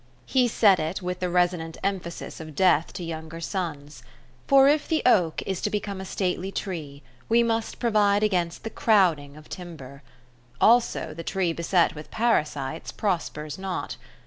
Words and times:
He 0.25 0.47
said 0.47 0.79
it 0.79 1.03
with 1.03 1.19
the 1.19 1.29
resonant 1.29 1.77
emphasis 1.83 2.39
of 2.39 2.55
death 2.55 2.91
to 2.93 3.03
younger 3.03 3.39
sons. 3.39 4.01
For 4.47 4.67
if 4.67 4.87
the 4.87 5.03
oak 5.05 5.43
is 5.45 5.61
to 5.61 5.69
become 5.69 6.01
a 6.01 6.05
stately 6.05 6.51
tree, 6.51 7.03
we 7.29 7.43
must 7.43 7.77
provide 7.77 8.23
against 8.23 8.63
the 8.63 8.71
crowding 8.71 9.37
of 9.37 9.47
timber. 9.47 10.01
Also 10.59 11.13
the 11.13 11.23
tree 11.23 11.53
beset 11.53 11.93
with 11.93 12.09
parasites 12.09 12.91
prospers 12.91 13.59
not. 13.59 13.97